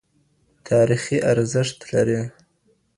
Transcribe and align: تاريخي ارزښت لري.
تاريخي 0.69 1.17
ارزښت 1.31 1.77
لري. 1.91 2.21